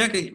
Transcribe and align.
Dougie, 0.00 0.34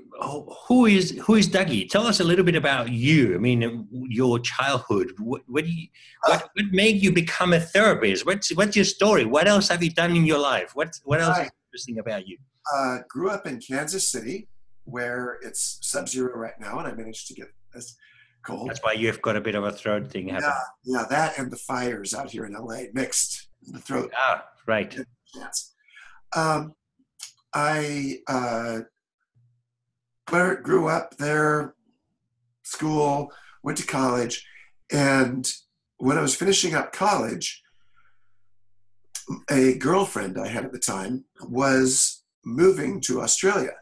who 0.68 0.86
is 0.86 1.12
who 1.24 1.36
is 1.36 1.50
Dougie? 1.50 1.90
Tell 1.90 2.06
us 2.06 2.20
a 2.20 2.24
little 2.24 2.46
bit 2.46 2.56
about 2.56 2.92
you. 2.92 3.36
I 3.36 3.38
mean, 3.38 3.88
your 3.92 4.40
childhood. 4.40 5.12
What, 5.18 5.42
what, 5.48 5.68
you, 5.68 5.88
what, 6.26 6.50
what 6.54 6.66
made 6.72 7.02
you 7.02 7.12
become 7.12 7.54
a 7.54 7.60
therapist? 7.60 8.26
What's 8.26 8.56
what's 8.56 8.76
your 8.76 8.86
story? 8.86 9.26
What 9.26 9.48
else 9.48 9.70
have 9.70 9.84
you 9.84 9.90
done 9.90 10.16
in 10.16 10.26
your 10.26 10.40
life? 10.40 10.72
What 10.76 11.00
what 11.04 11.20
else 11.22 11.38
is 11.40 11.52
interesting 11.68 12.00
about 12.00 12.28
you? 12.28 12.38
Uh, 12.74 13.00
grew 13.10 13.30
up 13.30 13.48
in 13.48 13.60
Kansas 13.60 14.10
City, 14.10 14.48
where 14.86 15.38
it's 15.42 15.80
sub-zero 15.82 16.36
right 16.38 16.60
now, 16.60 16.80
and 16.80 16.88
I 16.88 16.94
managed 16.94 17.28
to 17.28 17.34
get 17.34 17.48
this 17.74 17.96
cold. 18.46 18.70
That's 18.70 18.84
why 18.84 18.94
you've 18.94 19.22
got 19.22 19.36
a 19.36 19.42
bit 19.42 19.56
of 19.56 19.64
a 19.64 19.72
throat 19.72 20.08
thing 20.08 20.30
happening. 20.30 20.52
Yeah, 20.84 21.00
yeah, 21.00 21.06
that 21.10 21.38
and 21.38 21.52
the 21.52 21.58
fires 21.58 22.14
out 22.14 22.32
here 22.32 22.46
in 22.46 22.54
LA 22.54 22.84
mixed 22.94 23.50
the 23.68 23.80
throat. 23.80 24.12
Ah, 24.18 24.46
right. 24.68 24.96
Um, 26.36 26.74
I 27.54 28.18
uh, 28.28 28.80
grew 30.28 30.88
up 30.88 31.18
there, 31.18 31.76
school, 32.64 33.32
went 33.64 33.78
to 33.78 33.86
college, 33.86 34.46
and 34.92 35.52
when 35.98 36.18
I 36.18 36.22
was 36.22 36.36
finishing 36.36 36.76
up 36.76 36.92
college, 36.92 37.64
a 39.50 39.78
girlfriend 39.78 40.38
I 40.38 40.48
had 40.48 40.66
at 40.66 40.72
the 40.72 40.80
time 40.80 41.26
was 41.42 42.24
moving 42.44 43.02
to 43.02 43.22
Australia. 43.22 43.74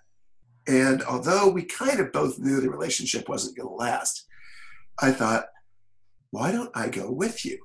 And 0.67 1.03
although 1.03 1.49
we 1.49 1.63
kind 1.63 1.99
of 1.99 2.13
both 2.13 2.39
knew 2.39 2.61
the 2.61 2.69
relationship 2.69 3.27
wasn't 3.27 3.57
going 3.57 3.67
to 3.67 3.75
last, 3.75 4.25
I 5.01 5.11
thought, 5.11 5.45
why 6.31 6.51
don't 6.51 6.71
I 6.73 6.87
go 6.87 7.11
with 7.11 7.45
you? 7.45 7.59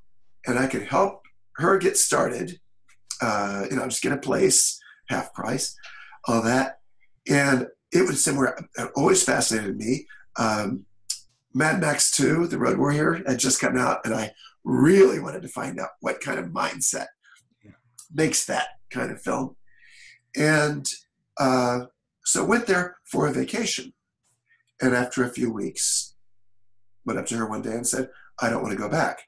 And 0.47 0.59
I 0.59 0.67
could 0.67 0.83
help 0.83 1.23
her 1.57 1.79
get 1.79 1.97
started, 1.97 2.59
uh, 3.21 3.67
you 3.71 3.77
know, 3.77 3.85
just 3.85 4.03
get 4.03 4.13
a 4.13 4.19
place, 4.19 4.81
half 5.09 5.33
price, 5.33 5.77
all 6.27 6.43
that. 6.43 6.81
And 7.29 7.69
it 7.93 8.07
was 8.07 8.23
somewhere 8.23 8.59
that 8.77 8.91
always 8.95 9.23
fascinated 9.23 9.77
me. 9.77 10.07
Um, 10.39 10.85
Mad 11.55 11.81
Max 11.81 12.11
2, 12.13 12.47
The 12.47 12.59
Road 12.59 12.79
Warrior, 12.79 13.23
had 13.27 13.39
just 13.39 13.61
come 13.61 13.77
out, 13.77 14.05
and 14.05 14.15
I 14.15 14.33
really 14.65 15.19
wanted 15.19 15.43
to 15.43 15.49
find 15.49 15.81
out 15.81 15.91
what 16.01 16.21
kind 16.21 16.39
of 16.39 16.47
mindset 16.47 17.07
makes 18.13 18.45
that 18.47 18.69
kind 18.91 19.11
of 19.11 19.21
film. 19.21 19.57
And 20.37 20.87
uh, 21.39 21.87
so 22.25 22.45
went 22.45 22.67
there 22.67 22.97
for 23.05 23.27
a 23.27 23.33
vacation. 23.33 23.93
And 24.81 24.95
after 24.95 25.25
a 25.25 25.31
few 25.31 25.53
weeks, 25.53 26.15
went 27.05 27.19
up 27.19 27.27
to 27.27 27.37
her 27.37 27.49
one 27.49 27.63
day 27.63 27.73
and 27.73 27.87
said, 27.87 28.11
I 28.41 28.51
don't 28.51 28.63
want 28.63 28.73
to 28.73 28.79
go 28.79 28.89
back. 28.89 29.23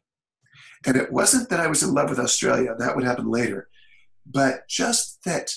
And 0.87 0.97
it 0.97 1.13
wasn't 1.13 1.49
that 1.51 1.61
I 1.61 1.67
was 1.67 1.83
in 1.83 1.95
love 1.95 2.11
with 2.11 2.19
Australia, 2.19 2.75
that 2.79 2.95
would 2.95 3.05
happen 3.05 3.31
later, 3.31 3.69
but 4.25 4.69
just 4.69 5.23
that 5.25 5.53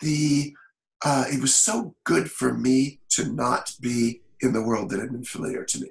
the 0.00 0.54
uh, 1.04 1.24
it 1.28 1.40
was 1.40 1.54
so 1.54 1.94
good 2.04 2.30
for 2.30 2.54
me 2.54 3.00
to 3.10 3.30
not 3.30 3.74
be 3.80 4.22
in 4.40 4.52
the 4.52 4.62
world 4.62 4.90
that 4.90 5.00
had 5.00 5.12
been 5.12 5.24
familiar 5.24 5.64
to 5.64 5.80
me 5.80 5.90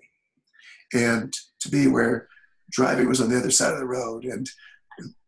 and 0.94 1.34
to 1.60 1.70
be 1.70 1.88
where 1.88 2.28
driving 2.72 3.08
was 3.08 3.22
on 3.22 3.30
the 3.30 3.38
other 3.38 3.52
side 3.52 3.74
of 3.74 3.80
the 3.80 3.86
road 3.86 4.26
and 4.26 4.50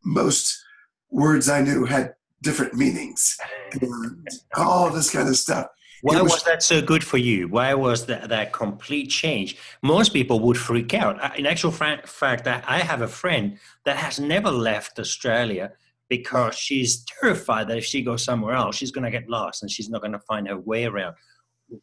most 0.03 0.63
words 1.11 1.47
i 1.47 1.61
knew 1.61 1.86
had 1.86 2.13
different 2.41 2.73
meanings 2.73 3.38
and 3.81 4.28
all 4.56 4.89
this 4.89 5.09
kind 5.09 5.30
of 5.30 5.38
stuff 5.38 5.67
why 6.02 6.22
was, 6.22 6.33
was, 6.33 6.44
that 6.44 6.61
so 6.61 6.83
good 6.83 7.03
for 7.03 7.17
you? 7.17 7.47
Why 7.47 7.73
was 7.73 8.06
that, 8.06 8.30
that 8.30 8.53
complete 8.53 9.09
change? 9.09 9.58
Most 9.81 10.13
people 10.13 10.39
would 10.41 10.58
freak 10.58 10.94
out. 10.94 11.39
In 11.39 11.47
actual 11.47 11.72
fact, 11.72 12.47
I 12.47 12.78
have 12.78 13.02
a 13.02 13.08
friend 13.08 13.58
that 13.86 13.97
has 13.97 14.19
never 14.19 14.52
left 14.52 15.00
Australia 15.00 15.72
because 16.17 16.55
she's 16.55 17.03
terrified 17.03 17.67
that 17.67 17.77
if 17.77 17.85
she 17.85 18.02
goes 18.02 18.23
somewhere 18.23 18.55
else, 18.55 18.75
she's 18.75 18.91
going 18.91 19.03
to 19.03 19.11
get 19.11 19.30
lost 19.30 19.61
and 19.61 19.71
she's 19.71 19.89
not 19.89 20.02
going 20.02 20.17
to 20.19 20.25
find 20.31 20.47
her 20.47 20.59
way 20.59 20.85
around. 20.85 21.16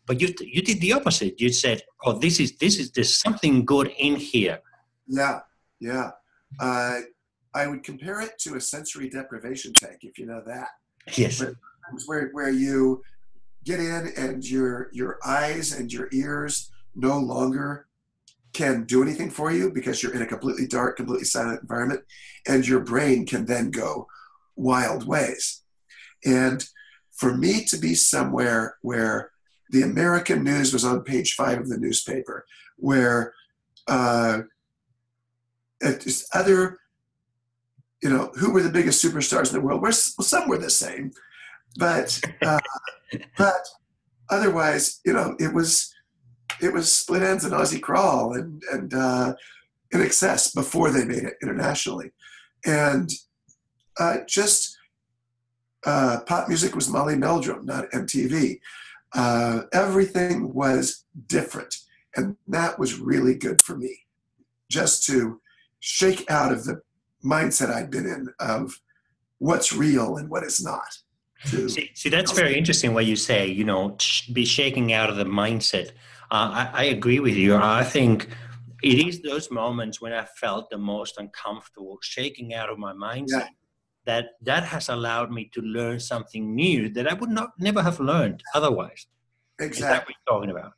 But 0.07 0.21
you 0.21 0.29
you 0.41 0.63
did 0.63 0.81
the 0.81 0.93
opposite. 0.93 1.41
You 1.41 1.51
said, 1.53 1.83
"Oh, 2.05 2.13
this 2.25 2.39
is 2.39 2.57
this 2.59 2.79
is 2.79 2.93
there's 2.93 3.15
something 3.27 3.65
good 3.65 3.89
in 3.99 4.15
here." 4.15 4.59
Yeah, 5.09 5.41
yeah. 5.81 6.11
Uh, 6.61 7.01
I 7.55 7.67
would 7.67 7.83
compare 7.83 8.21
it 8.21 8.39
to 8.45 8.55
a 8.55 8.61
sensory 8.61 9.09
deprivation 9.11 9.73
tank, 9.75 9.99
if 10.03 10.19
you 10.19 10.27
know 10.27 10.43
that. 10.47 10.69
Yes. 11.17 11.43
Where 12.07 12.29
where 12.33 12.51
you 12.51 13.03
get 13.65 13.81
in 13.81 14.13
and 14.17 14.49
your 14.49 14.89
your 14.93 15.19
eyes 15.25 15.73
and 15.73 15.93
your 15.93 16.09
ears 16.13 16.71
no 16.95 17.19
longer 17.19 17.89
can 18.53 18.85
do 18.85 19.03
anything 19.03 19.31
for 19.31 19.51
you 19.51 19.73
because 19.73 20.03
you're 20.03 20.15
in 20.15 20.23
a 20.23 20.27
completely 20.27 20.67
dark, 20.67 20.97
completely 20.97 21.25
silent 21.25 21.63
environment, 21.63 22.03
and 22.47 22.67
your 22.67 22.81
brain 22.81 23.27
can 23.27 23.47
then 23.47 23.71
go 23.71 24.07
wild 24.63 25.07
ways. 25.07 25.63
And 26.25 26.65
for 27.13 27.37
me 27.37 27.65
to 27.67 27.77
be 27.77 27.95
somewhere 27.95 28.77
where 28.83 29.31
the 29.71 29.83
American 29.83 30.45
news 30.45 30.73
was 30.73 30.85
on 30.85 31.03
page 31.03 31.35
five 31.35 31.59
of 31.59 31.69
the 31.69 31.79
newspaper, 31.79 32.45
where 32.77 33.33
uh, 33.89 34.43
other, 36.35 36.79
you 38.03 38.11
know, 38.11 38.31
who 38.39 38.53
were 38.53 38.63
the 38.63 38.71
biggest 38.71 39.05
superstars 39.05 39.49
in 39.49 39.55
the 39.55 39.61
world? 39.61 39.83
Well, 39.83 39.93
some 39.93 40.49
were 40.49 40.59
the 40.59 40.71
same, 40.71 41.13
but 41.77 42.21
uh, 42.45 42.59
but 43.39 43.67
otherwise, 44.31 45.01
you 45.05 45.13
know, 45.13 45.35
it 45.39 45.53
was 45.53 45.93
it 46.61 46.73
was 46.73 46.93
Split 46.93 47.23
Enz 47.23 47.45
and 47.45 47.53
Aussie 47.53 47.81
Crawl 47.81 48.35
and 48.35 48.63
and 48.73 48.95
uh, 48.95 49.35
INXS 49.95 50.55
before 50.55 50.91
they 50.91 51.05
made 51.05 51.25
it 51.25 51.35
internationally, 51.43 52.13
and 52.65 53.11
uh, 53.99 54.19
just 54.27 54.77
uh, 55.85 56.21
pop 56.27 56.49
music 56.49 56.75
was 56.75 56.89
Molly 56.89 57.17
Meldrum, 57.17 57.67
not 57.67 57.91
MTV. 57.91 58.61
Uh, 59.15 59.63
everything 59.73 60.53
was 60.55 61.05
different, 61.27 61.75
and 62.17 62.37
that 62.49 62.79
was 62.79 62.99
really 62.99 63.35
good 63.35 63.61
for 63.61 63.77
me, 63.77 64.07
just 64.71 65.05
to 65.07 65.41
shake 65.81 66.31
out 66.31 66.53
of 66.53 66.65
the 66.65 66.81
mindset 67.25 67.71
I'd 67.71 67.91
been 67.91 68.07
in 68.07 68.29
of 68.41 68.81
what's 69.39 69.73
real 69.73 70.17
and 70.17 70.29
what 70.29 70.45
is 70.45 70.63
not. 70.63 70.99
See, 71.45 71.91
see, 71.95 72.09
that's 72.09 72.31
very 72.31 72.57
interesting 72.57 72.95
what 72.95 73.05
you 73.05 73.17
say, 73.17 73.49
you 73.49 73.65
know, 73.65 73.97
be 74.33 74.45
shaking 74.45 74.93
out 74.93 75.11
of 75.11 75.17
the 75.17 75.25
mindset 75.25 75.91
uh, 76.33 76.51
I, 76.51 76.71
I 76.73 76.85
agree 76.85 77.21
with 77.21 77.37
you. 77.37 77.57
I 77.57 77.85
think 77.85 78.29
it 78.83 79.07
is 79.07 79.21
those 79.21 79.51
moments 79.51 80.01
when 80.01 80.15
I 80.15 80.25
felt 80.25 80.71
the 80.71 80.79
most 80.79 81.19
uncomfortable, 81.19 81.99
shaking 82.01 82.55
out 82.55 82.71
of 82.71 82.79
my 82.79 82.95
mindset. 82.95 83.29
Yeah. 83.29 83.49
That 84.05 84.31
that 84.43 84.65
has 84.65 84.89
allowed 84.89 85.31
me 85.31 85.51
to 85.55 85.61
learn 85.61 86.01
something 86.01 86.55
new 86.55 86.89
that 86.91 87.07
I 87.07 87.15
would 87.15 87.31
not 87.31 87.51
never 87.59 87.83
have 87.83 88.01
learned 88.01 88.43
otherwise. 88.55 89.07
Exactly. 89.61 89.77
Is 89.77 89.81
that 89.81 90.07
what 90.07 90.15
you're 90.15 90.35
talking 90.35 90.51
about? 90.51 90.73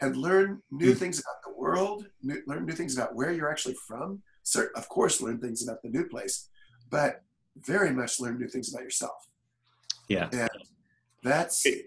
And 0.00 0.16
learn 0.16 0.62
new 0.70 0.92
mm. 0.92 0.96
things 0.96 1.18
about 1.18 1.42
the 1.44 1.58
world. 1.58 2.06
New, 2.22 2.42
learn 2.46 2.66
new 2.66 2.74
things 2.74 2.96
about 2.96 3.14
where 3.14 3.32
you're 3.32 3.50
actually 3.50 3.76
from. 3.86 4.22
So, 4.42 4.66
of 4.76 4.88
course, 4.88 5.20
learn 5.20 5.40
things 5.40 5.62
about 5.62 5.82
the 5.82 5.88
new 5.88 6.04
place, 6.04 6.48
but 6.90 7.22
very 7.56 7.90
much 7.90 8.20
learn 8.20 8.38
new 8.38 8.48
things 8.48 8.72
about 8.72 8.84
yourself. 8.84 9.28
Yeah. 10.08 10.28
And 10.32 10.48
that's 11.22 11.66
it 11.66 11.86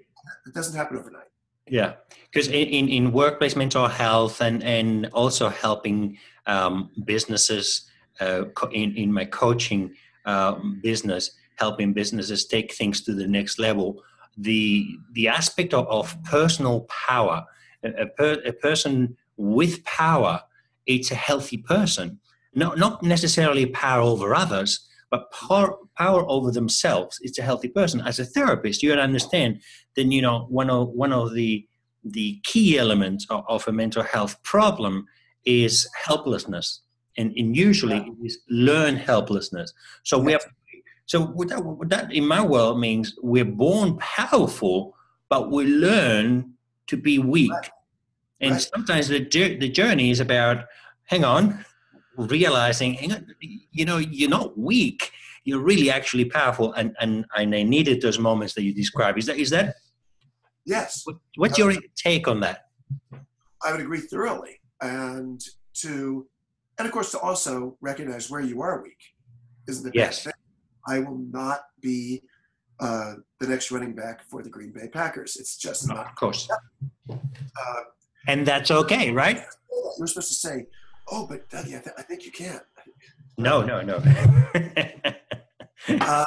doesn't 0.53 0.75
happen 0.75 0.97
overnight. 0.97 1.27
Yeah, 1.67 1.93
because 2.25 2.47
in, 2.47 2.67
in, 2.67 2.89
in, 2.89 3.11
workplace 3.11 3.55
mental 3.55 3.87
health 3.87 4.41
and, 4.41 4.63
and 4.63 5.07
also 5.13 5.47
helping 5.47 6.17
um, 6.45 6.89
businesses 7.05 7.89
uh, 8.19 8.43
in, 8.71 8.95
in 8.95 9.13
my 9.13 9.25
coaching 9.25 9.95
uh, 10.25 10.55
business, 10.81 11.31
helping 11.55 11.93
businesses 11.93 12.45
take 12.45 12.73
things 12.73 13.01
to 13.01 13.13
the 13.13 13.27
next 13.27 13.59
level, 13.59 14.01
the, 14.37 14.87
the 15.13 15.27
aspect 15.27 15.73
of, 15.73 15.87
of 15.87 16.15
personal 16.23 16.81
power, 16.81 17.45
a, 17.83 18.05
per, 18.17 18.41
a 18.45 18.53
person 18.53 19.15
with 19.37 19.83
power, 19.85 20.41
it's 20.85 21.11
a 21.11 21.15
healthy 21.15 21.57
person. 21.57 22.19
Not, 22.53 22.77
not 22.77 23.01
necessarily 23.03 23.65
power 23.65 24.01
over 24.01 24.35
others, 24.35 24.87
but 25.09 25.31
power, 25.31 25.77
power 25.97 26.25
over 26.27 26.51
themselves. 26.51 27.19
It's 27.21 27.37
a 27.37 27.43
healthy 27.43 27.67
person. 27.67 28.01
As 28.01 28.19
a 28.19 28.25
therapist, 28.25 28.81
you 28.81 28.93
understand 28.93 29.61
then 29.95 30.11
you 30.11 30.21
know 30.21 30.47
one 30.49 30.69
of 30.69 30.89
one 30.89 31.11
of 31.11 31.33
the 31.33 31.67
the 32.03 32.39
key 32.43 32.79
elements 32.79 33.27
of, 33.29 33.43
of 33.47 33.67
a 33.67 33.71
mental 33.71 34.03
health 34.03 34.41
problem 34.43 35.05
is 35.45 35.87
helplessness 36.05 36.81
and, 37.17 37.33
and 37.35 37.55
usually 37.55 37.97
yeah. 37.97 38.03
it 38.03 38.25
is 38.25 38.39
learned 38.49 38.97
helplessness 38.97 39.73
so 40.03 40.17
we 40.17 40.31
have 40.31 40.45
so 41.05 41.21
what 41.21 41.49
that, 41.49 41.63
what 41.63 41.89
that 41.89 42.11
in 42.13 42.25
my 42.25 42.43
world 42.43 42.79
means 42.79 43.15
we're 43.21 43.45
born 43.45 43.97
powerful 43.97 44.95
but 45.29 45.51
we 45.51 45.65
learn 45.65 46.53
to 46.87 46.97
be 46.97 47.19
weak 47.19 47.51
right. 47.51 47.69
and 48.41 48.51
right. 48.53 48.61
sometimes 48.61 49.07
the, 49.07 49.19
the 49.23 49.69
journey 49.69 50.11
is 50.11 50.19
about 50.19 50.65
hang 51.05 51.23
on 51.23 51.65
realizing 52.17 52.93
hang 52.93 53.13
on, 53.13 53.27
you 53.39 53.85
know 53.85 53.97
you're 53.97 54.29
not 54.29 54.57
weak 54.57 55.11
you're 55.43 55.59
really 55.59 55.89
actually 55.89 56.25
powerful 56.25 56.73
and 56.73 56.95
and, 56.99 57.25
and 57.35 57.55
i 57.55 57.63
needed 57.63 58.01
those 58.01 58.19
moments 58.19 58.53
that 58.53 58.63
you 58.63 58.73
describe 58.73 59.17
is 59.17 59.25
that 59.25 59.37
is 59.37 59.49
that 59.49 59.75
Yes. 60.65 61.05
What's 61.37 61.57
your 61.57 61.73
take 61.95 62.27
on 62.27 62.39
that? 62.41 62.67
I 63.63 63.71
would 63.71 63.81
agree 63.81 64.01
thoroughly. 64.01 64.59
And 64.81 65.41
to, 65.75 66.27
and 66.81 66.87
of 66.87 66.93
course, 66.93 67.11
to 67.11 67.19
also 67.19 67.77
recognize 67.79 68.31
where 68.31 68.41
you 68.41 68.63
are 68.63 68.81
weak 68.81 68.97
isn't 69.67 69.83
the 69.83 69.91
yes. 69.93 70.23
thing. 70.23 70.33
I 70.87 70.97
will 70.97 71.19
not 71.31 71.61
be 71.79 72.23
uh, 72.79 73.13
the 73.39 73.45
next 73.45 73.69
running 73.69 73.93
back 73.93 74.23
for 74.27 74.41
the 74.41 74.49
Green 74.49 74.71
Bay 74.71 74.87
Packers. 74.87 75.37
It's 75.39 75.57
just 75.57 75.87
no, 75.87 75.93
not. 75.93 76.07
Of 76.07 76.15
course. 76.15 76.49
Uh, 77.07 77.81
and 78.27 78.47
that's 78.47 78.71
okay, 78.71 79.11
right? 79.11 79.43
You're 79.99 80.07
supposed 80.07 80.29
to 80.29 80.33
say, 80.33 80.65
"Oh, 81.11 81.27
but 81.27 81.47
Dougie, 81.51 81.77
I, 81.77 81.81
th- 81.81 81.95
I 81.99 82.01
think 82.01 82.25
you 82.25 82.31
can." 82.31 82.59
No, 83.37 83.61
no, 83.61 83.81
no. 83.81 84.01
Uh, 85.89 86.25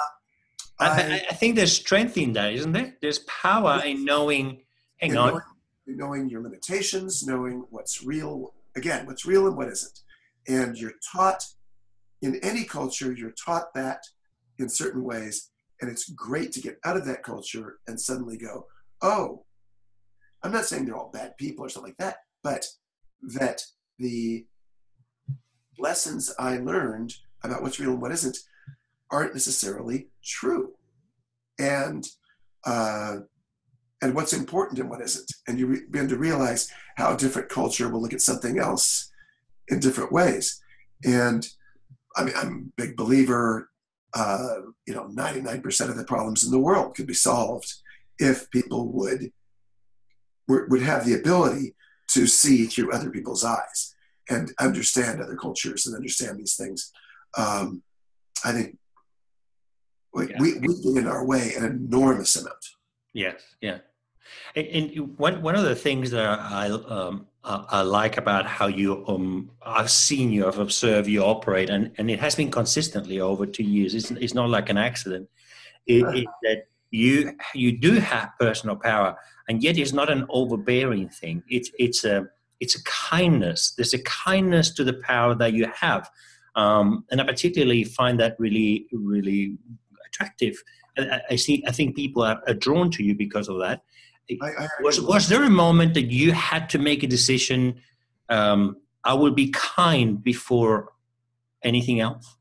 I, 0.81 0.87
I- 0.89 1.27
I, 1.31 1.35
think 1.35 1.55
there's 1.55 1.73
strength 1.73 2.19
in 2.19 2.33
that, 2.33 2.53
isn't 2.53 2.73
there? 2.73 2.97
There's 3.01 3.21
power 3.21 3.81
in 3.85 4.05
knowing. 4.05 4.63
Hang 5.01 5.11
and 5.11 5.19
on. 5.19 5.29
knowing, 5.29 5.43
knowing 5.87 6.29
your 6.29 6.43
limitations, 6.43 7.25
knowing 7.25 7.65
what's 7.71 8.05
real, 8.05 8.53
again, 8.75 9.07
what's 9.07 9.25
real 9.25 9.47
and 9.47 9.57
what 9.57 9.69
isn't. 9.69 10.01
And 10.49 10.77
you're 10.77 10.95
taught 11.13 11.45
in 12.23 12.39
any 12.43 12.65
culture, 12.65 13.13
you're 13.13 13.33
taught 13.33 13.75
that 13.75 14.03
in 14.59 14.69
certain 14.69 15.05
ways. 15.05 15.51
And 15.81 15.91
it's 15.91 16.09
great 16.11 16.53
to 16.53 16.61
get 16.61 16.79
out 16.85 16.97
of 16.97 17.05
that 17.07 17.23
culture 17.23 17.79
and 17.87 18.01
suddenly 18.01 18.37
go, 18.37 18.67
oh, 19.03 19.45
I'm 20.43 20.53
not 20.53 20.65
saying 20.65 20.85
they're 20.87 20.97
all 20.97 21.11
bad 21.13 21.37
people 21.37 21.65
or 21.65 21.69
something 21.69 21.91
like 21.91 21.99
that, 21.99 22.19
but 22.43 22.67
that 23.35 23.63
the 23.99 24.47
lessons 25.79 26.33
I 26.39 26.59
learned 26.59 27.15
about 27.43 27.63
what's 27.63 27.81
real 27.81 27.93
and 27.93 28.03
what 28.03 28.13
isn't 28.13 28.39
aren't 29.11 29.35
necessarily 29.35 30.09
true. 30.23 30.73
And 31.59 32.07
uh, 32.65 33.17
and 34.03 34.15
what's 34.15 34.33
important 34.33 34.79
and 34.79 34.91
what 34.91 35.01
isn't. 35.01 35.33
And 35.47 35.59
you 35.59 35.67
begin 35.91 36.09
to 36.09 36.19
realize 36.19 36.71
how 36.97 37.15
a 37.15 37.17
different 37.17 37.49
culture 37.49 37.89
will 37.89 38.03
look 38.03 38.13
at 38.13 38.21
something 38.21 38.59
else 38.59 39.11
in 39.69 39.81
different 39.81 40.13
ways. 40.13 40.63
And 41.05 41.47
I 42.17 42.25
mean, 42.25 42.35
I'm 42.37 42.73
a 42.79 42.83
big 42.83 42.97
believer, 42.97 43.71
uh, 44.15 44.57
you 44.87 44.95
know, 44.95 45.09
99% 45.09 45.89
of 45.89 45.97
the 45.97 46.05
problems 46.05 46.45
in 46.45 46.51
the 46.51 46.59
world 46.59 46.95
could 46.95 47.07
be 47.07 47.15
solved 47.15 47.75
if 48.19 48.51
people 48.51 48.89
would, 48.93 49.33
would 50.49 50.83
have 50.83 51.05
the 51.05 51.15
ability 51.15 51.75
to 52.09 52.27
see 52.27 52.67
through 52.67 52.93
other 52.93 53.11
people's 53.11 53.45
eyes 53.45 53.95
and 54.31 54.53
understand 54.61 55.21
other 55.21 55.37
cultures 55.37 55.87
and 55.87 55.97
understand 55.97 56.39
these 56.39 56.57
things. 56.57 56.93
Um, 57.37 57.83
I 58.45 58.53
think 58.53 58.79
we, 60.15 60.29
Yeah. 60.31 60.37
we, 60.39 60.55
we 60.61 60.69
get 60.83 61.03
in 61.03 61.07
our 61.09 61.25
way 61.25 61.55
an 61.55 61.65
enormous 61.65 62.37
amount. 62.37 62.65
Yes, 63.13 63.43
yeah. 63.61 63.79
And, 64.57 65.17
one 65.19 65.43
one 65.43 65.55
of 65.57 65.65
the 65.65 65.75
things 65.75 66.11
that 66.11 66.39
I 66.41 66.69
um, 66.69 67.27
I, 67.45 67.65
I 67.69 67.83
like 67.83 68.17
about 68.17 68.47
how 68.47 68.67
you 68.67 69.05
um 69.07 69.51
I've 69.65 69.91
seen 69.91 70.31
you, 70.33 70.47
I've 70.47 70.59
observed 70.59 71.09
you 71.09 71.23
operate, 71.23 71.71
and, 71.71 71.93
and 71.99 72.11
it 72.11 72.21
has 72.21 72.35
been 72.35 72.51
consistently 72.51 73.21
over 73.21 73.47
two 73.47 73.65
years. 73.65 73.95
It's 73.95 74.11
it's 74.13 74.35
not 74.35 74.49
like 74.51 74.69
an 74.71 74.79
accident. 74.79 75.29
It, 75.87 76.05
it's 76.15 76.33
that 76.43 76.59
you 76.91 77.33
you 77.55 77.79
do 77.79 77.93
have 77.95 78.31
personal 78.39 78.77
power, 78.77 79.17
and 79.49 79.63
yet 79.63 79.77
it's 79.77 79.93
not 79.93 80.11
an 80.11 80.27
overbearing 80.29 81.09
thing. 81.09 81.43
It's 81.49 81.71
it's 81.79 82.05
a 82.05 82.27
it's 82.61 82.77
a 82.77 82.85
kindness. 82.85 83.75
There's 83.77 83.95
a 83.95 84.03
kindness 84.03 84.73
to 84.75 84.85
the 84.85 84.95
power 84.95 85.35
that 85.35 85.53
you 85.53 85.69
have, 85.75 86.09
um, 86.55 87.05
and 87.11 87.21
I 87.21 87.25
particularly 87.25 87.85
find 87.85 88.19
that 88.21 88.37
really 88.39 88.87
really 88.93 89.59
attractive. 90.07 90.63
I, 90.97 91.03
I- 91.03 91.23
I 91.31 91.37
see. 91.37 91.65
I 91.67 91.73
think 91.73 91.97
people 91.97 92.23
are, 92.23 92.41
are 92.47 92.55
drawn 92.55 92.91
to 92.93 93.03
you 93.03 93.15
because 93.15 93.49
of 93.49 93.59
that. 93.59 93.83
I, 94.31 94.65
I 94.65 94.69
Was 94.81 95.01
was 95.01 95.29
there 95.29 95.45
a 95.45 95.51
moment 95.51 95.95
that 95.95 96.11
you 96.11 96.33
had 96.33 96.69
to 96.71 96.79
make 96.79 97.03
a 97.03 97.07
decision? 97.07 97.81
Um, 98.29 98.79
I 99.05 99.15
will 99.15 99.33
be 99.33 99.51
kind 99.51 100.23
before 100.23 100.93
anything 101.63 102.01
else. 102.01 102.37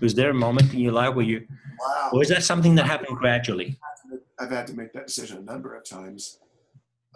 Was 0.00 0.14
there 0.14 0.30
a 0.30 0.34
moment 0.34 0.72
in 0.72 0.80
your 0.80 0.92
life 0.92 1.14
where 1.14 1.24
you, 1.24 1.46
wow. 1.80 2.10
or 2.12 2.22
is 2.22 2.28
that 2.28 2.42
something 2.42 2.74
that 2.76 2.86
happened 2.86 3.16
gradually? 3.16 3.78
I've 4.38 4.50
had 4.50 4.66
to 4.68 4.74
make 4.74 4.92
that 4.92 5.06
decision 5.06 5.38
a 5.38 5.42
number 5.42 5.74
of 5.74 5.88
times. 5.88 6.38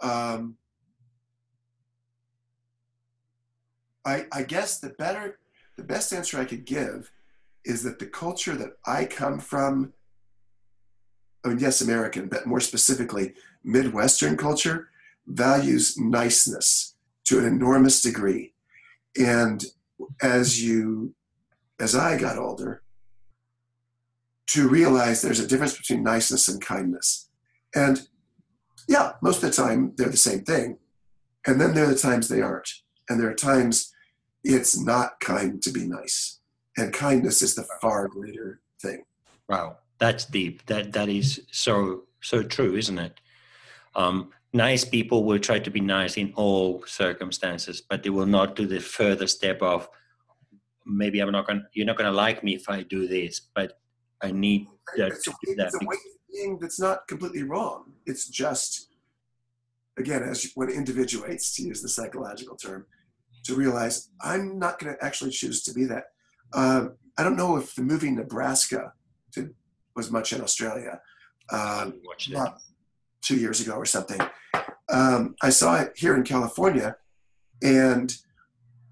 Um, 0.01 0.57
I, 4.05 4.25
I 4.31 4.43
guess 4.43 4.79
the 4.79 4.89
better, 4.89 5.39
the 5.75 5.83
best 5.83 6.13
answer 6.13 6.39
I 6.39 6.45
could 6.45 6.65
give 6.65 7.11
is 7.65 7.83
that 7.83 7.99
the 7.99 8.05
culture 8.05 8.55
that 8.55 8.77
I 8.85 9.05
come 9.05 9.39
from, 9.39 9.93
I 11.47 11.51
mean, 11.51 11.59
yes, 11.59 11.81
American, 11.81 12.27
but 12.27 12.45
more 12.45 12.59
specifically, 12.59 13.33
Midwestern 13.63 14.35
culture 14.35 14.89
values 15.25 15.97
niceness 15.97 16.95
to 17.25 17.39
an 17.39 17.45
enormous 17.45 18.01
degree. 18.01 18.53
And 19.17 19.63
as 20.21 20.61
you, 20.61 21.15
as 21.79 21.95
I 21.95 22.17
got 22.17 22.37
older, 22.37 22.81
to 24.47 24.67
realize 24.67 25.21
there's 25.21 25.39
a 25.39 25.47
difference 25.47 25.77
between 25.77 26.03
niceness 26.03 26.47
and 26.47 26.61
kindness. 26.61 27.29
And 27.73 28.07
yeah, 28.87 29.13
most 29.21 29.43
of 29.43 29.49
the 29.49 29.55
time 29.55 29.93
they're 29.95 30.09
the 30.09 30.17
same 30.17 30.43
thing. 30.43 30.77
And 31.45 31.59
then 31.61 31.73
there 31.73 31.85
are 31.85 31.93
the 31.93 31.97
times 31.97 32.27
they 32.27 32.41
aren't. 32.41 32.69
And 33.09 33.19
there 33.19 33.29
are 33.29 33.35
times 33.35 33.93
it's 34.43 34.79
not 34.79 35.19
kind 35.19 35.61
to 35.63 35.71
be 35.71 35.87
nice. 35.87 36.39
And 36.77 36.93
kindness 36.93 37.41
is 37.41 37.55
the 37.55 37.67
far 37.81 38.07
greater 38.07 38.59
thing. 38.81 39.03
Wow, 39.49 39.77
that's 39.99 40.25
deep. 40.25 40.65
That 40.67 40.93
that 40.93 41.09
is 41.09 41.41
so 41.51 42.03
so 42.21 42.43
true, 42.43 42.75
isn't 42.75 42.99
it? 42.99 43.19
Um, 43.95 44.31
nice 44.53 44.85
people 44.85 45.23
will 45.23 45.39
try 45.39 45.59
to 45.59 45.69
be 45.71 45.81
nice 45.81 46.17
in 46.17 46.33
all 46.35 46.83
circumstances, 46.85 47.81
but 47.81 48.03
they 48.03 48.09
will 48.09 48.25
not 48.25 48.55
do 48.55 48.65
the 48.65 48.79
further 48.79 49.27
step 49.27 49.61
of 49.61 49.89
maybe 50.85 51.19
I'm 51.19 51.31
not 51.31 51.47
going. 51.47 51.63
You're 51.73 51.85
not 51.85 51.97
going 51.97 52.09
to 52.11 52.15
like 52.15 52.43
me 52.43 52.55
if 52.55 52.69
I 52.69 52.83
do 52.83 53.07
this, 53.07 53.41
but 53.55 53.79
I 54.21 54.31
need 54.31 54.67
that 54.97 55.11
It's 55.11 55.27
a, 55.27 55.31
to 55.31 55.37
do 55.45 55.55
that. 55.55 55.67
it's 55.67 55.75
a 55.75 55.85
way 55.85 55.95
of 55.95 56.33
being 56.33 56.59
that's 56.59 56.79
not 56.79 57.07
completely 57.07 57.43
wrong. 57.43 57.93
It's 58.05 58.27
just, 58.27 58.89
again, 59.97 60.23
as 60.23 60.51
when 60.55 60.69
individuates, 60.69 61.55
to 61.55 61.63
use 61.63 61.81
the 61.81 61.89
psychological 61.89 62.55
term, 62.55 62.85
to 63.45 63.55
realize 63.55 64.09
I'm 64.21 64.57
not 64.59 64.79
going 64.79 64.95
to 64.95 65.05
actually 65.05 65.31
choose 65.31 65.63
to 65.63 65.73
be 65.73 65.85
that. 65.85 66.05
Um, 66.53 66.95
I 67.17 67.23
don't 67.23 67.37
know 67.37 67.57
if 67.57 67.75
the 67.75 67.81
movie 67.81 68.11
Nebraska 68.11 68.93
did, 69.31 69.53
was 69.97 70.11
much 70.11 70.31
in 70.31 70.41
Australia. 70.41 71.01
Um, 71.51 71.99
watched 72.05 72.31
two 73.21 73.35
years 73.35 73.59
ago 73.59 73.73
or 73.73 73.85
something. 73.85 74.21
Um, 74.89 75.35
I 75.41 75.49
saw 75.49 75.81
it 75.81 75.93
here 75.97 76.15
in 76.15 76.23
California, 76.23 76.95
and 77.61 78.15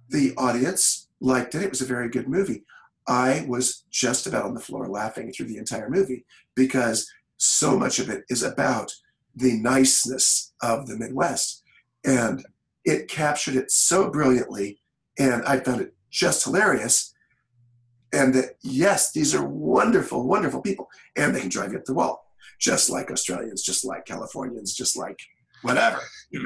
the 0.10 0.34
audience 0.38 1.08
liked 1.22 1.56
it. 1.56 1.64
It 1.64 1.70
was 1.70 1.82
a 1.82 1.86
very 1.86 2.10
good 2.10 2.28
movie. 2.28 2.66
I 3.08 3.46
was 3.48 3.86
just 3.92 4.26
about 4.28 4.46
on 4.46 4.56
the 4.56 4.60
floor 4.60 4.88
laughing 4.90 5.32
through 5.32 5.46
the 5.46 5.58
entire 5.58 5.90
movie 5.90 6.26
because 6.56 7.10
so 7.38 7.78
much 7.78 8.00
of 8.00 8.10
it 8.10 8.24
is 8.30 8.42
about 8.42 8.92
the 9.36 9.60
niceness 9.60 10.54
of 10.62 10.88
the 10.88 10.98
Midwest. 10.98 11.64
And 12.04 12.44
it 12.84 13.08
captured 13.08 13.56
it 13.56 13.72
so 13.72 14.10
brilliantly. 14.10 14.80
And 15.20 15.44
I 15.46 15.60
found 15.60 15.82
it 15.82 15.94
just 16.10 16.46
hilarious. 16.46 17.14
And 18.16 18.34
that, 18.34 18.56
yes, 18.62 19.12
these 19.12 19.36
are 19.36 19.46
wonderful, 19.46 20.26
wonderful 20.26 20.62
people. 20.62 20.88
And 21.18 21.36
they 21.36 21.42
can 21.42 21.50
drive 21.50 21.74
you 21.74 21.80
up 21.80 21.86
the 21.86 21.94
wall, 21.94 22.26
just 22.60 22.90
like 22.90 23.12
Australians, 23.12 23.62
just 23.62 23.84
like 23.84 24.06
Californians, 24.06 24.74
just 24.74 24.98
like 24.98 25.20
whatever. 25.62 26.00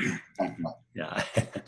Yeah. 0.96 1.24